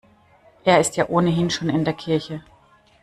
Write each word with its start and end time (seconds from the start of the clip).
Er 0.63 0.79
ist 0.79 0.97
ja 0.97 1.07
ohnehin 1.09 1.51
schon 1.51 1.69
in 1.69 1.85
der 1.85 1.93
Kirche. 1.93 2.43